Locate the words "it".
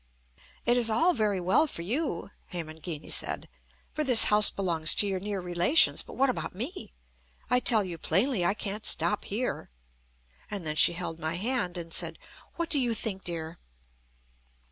0.65-0.77